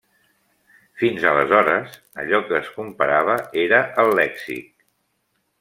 [1.01, 1.93] Fins aleshores,
[2.23, 4.71] allò que es comparava era el lèxic.